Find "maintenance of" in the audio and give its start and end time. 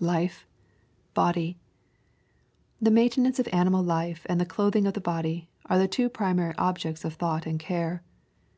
2.90-3.48